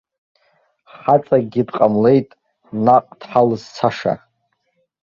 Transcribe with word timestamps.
Хаҵакгьы 0.97 1.63
дҟамлеит 1.67 2.29
наҟ 2.85 3.05
дҳалызцаша. 3.19 4.13